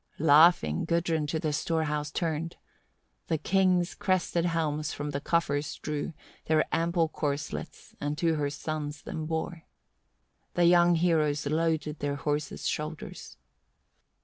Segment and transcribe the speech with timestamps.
[0.15, 0.25] 7.
[0.25, 2.55] Laughing Gudrun to the storehouse turned,
[3.27, 6.13] the kings' crested helms from the coffers drew,
[6.45, 9.65] their ample corslets, and to her sons them bore.
[10.55, 13.37] The young heroes loaded their horses' shoulders.